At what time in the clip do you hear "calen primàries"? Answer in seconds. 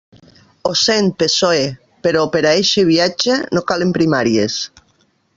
3.73-4.57